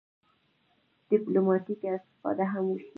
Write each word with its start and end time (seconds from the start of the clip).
ډیپلوماټیکه 1.09 1.87
استفاده 1.97 2.45
هم 2.51 2.63
وشي. 2.69 2.89